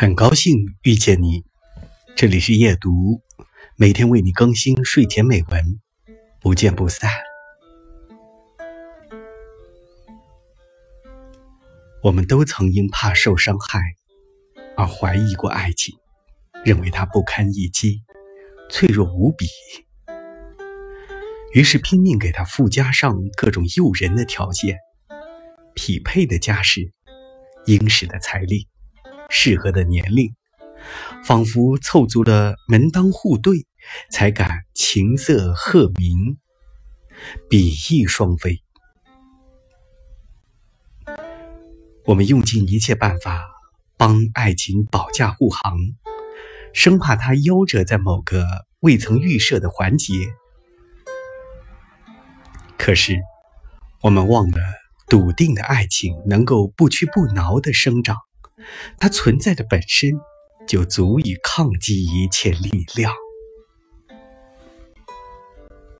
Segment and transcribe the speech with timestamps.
[0.00, 1.42] 很高兴遇见你，
[2.14, 3.20] 这里是夜读，
[3.74, 5.80] 每天为你更新睡前美文，
[6.40, 7.10] 不见不散。
[12.04, 13.80] 我们都曾因怕受伤害
[14.76, 15.98] 而怀疑过爱情，
[16.64, 18.04] 认为它不堪一击，
[18.70, 19.48] 脆弱无比，
[21.54, 24.78] 于是拼命给它附加上各种诱人的条件：
[25.74, 26.92] 匹配的家世，
[27.66, 28.68] 殷实的财力。
[29.28, 30.34] 适合的年龄，
[31.24, 33.66] 仿佛凑足了门当户对，
[34.10, 36.38] 才敢琴瑟和鸣，
[37.48, 38.62] 比翼双飞。
[42.06, 43.44] 我们用尽一切办法
[43.98, 45.76] 帮爱情保驾护航，
[46.72, 48.46] 生怕它夭折在某个
[48.80, 50.14] 未曾预设的环节。
[52.78, 53.18] 可是，
[54.00, 54.58] 我们忘了，
[55.06, 58.16] 笃定的爱情能够不屈不挠的生长。
[58.98, 60.12] 它存在的本身
[60.66, 63.12] 就足以抗击一切力量。